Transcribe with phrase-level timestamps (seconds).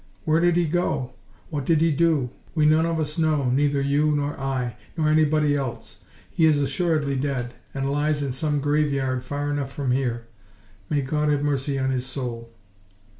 [0.25, 1.11] Where did he go?
[1.51, 2.31] What did he do?
[2.55, 5.99] We none of us know, neither you nor I, nor anybody else.
[6.31, 10.25] He is assuredly dead, and lies in some graveyard far enough from here.
[10.89, 12.49] May God have mercy on his soul!"